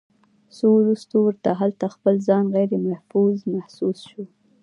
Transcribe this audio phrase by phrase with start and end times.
[0.55, 4.23] خو وروستو ورته هلته خپل ځان غيرمحفوظ محسوس شو